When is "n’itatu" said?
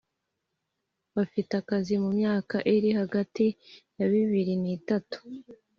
4.63-5.17